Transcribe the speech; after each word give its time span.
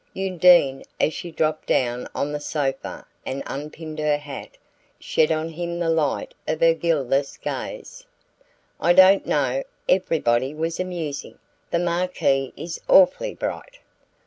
Undine, 0.17 0.81
as 0.99 1.13
she 1.13 1.29
dropped 1.29 1.67
down 1.67 2.07
on 2.15 2.31
the 2.31 2.39
sofa 2.39 3.05
and 3.23 3.43
unpinned 3.45 3.99
her 3.99 4.17
hat, 4.17 4.49
shed 4.99 5.31
on 5.31 5.49
him 5.49 5.77
the 5.77 5.91
light 5.91 6.33
of 6.47 6.59
her 6.59 6.73
guileless 6.73 7.37
gaze. 7.37 8.07
"I 8.79 8.93
don't 8.93 9.27
know: 9.27 9.61
everybody 9.87 10.55
was 10.55 10.79
amusing. 10.79 11.37
The 11.69 11.77
Marquis 11.77 12.51
is 12.57 12.81
awfully 12.89 13.35
bright." 13.35 13.77